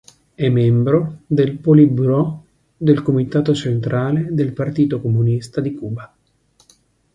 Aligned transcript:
È 0.33 0.49
membro 0.49 1.19
del 1.27 1.59
Politburo 1.59 2.45
del 2.75 3.03
Comitato 3.03 3.53
Centrale 3.53 4.29
del 4.31 4.51
Partito 4.51 4.99
Comunista 4.99 5.61
di 5.61 5.75
Cuba. 5.75 6.17